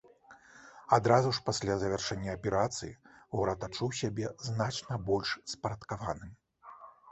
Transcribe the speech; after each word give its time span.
Адразу 0.95 1.29
ж 1.37 1.43
пасля 1.49 1.75
завяршэння 1.83 2.31
аперацыі 2.37 2.91
горад 3.37 3.67
адчуў 3.69 3.89
сябе 4.01 4.33
значна 4.49 5.01
больш 5.13 5.37
спарадкаваным. 5.55 6.37